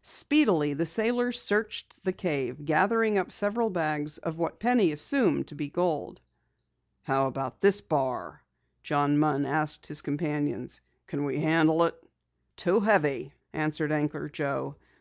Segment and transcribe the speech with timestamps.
[0.00, 5.56] Speedily, the sailors searched the cave, gathering up several bags of what Penny assumed to
[5.56, 6.20] be gold.
[7.02, 8.40] "How about this bar?"
[8.84, 10.82] John Munn asked his companions.
[11.08, 11.96] "Can we handle it?"
[12.54, 14.76] "Too heavy," answered Anchor Joe.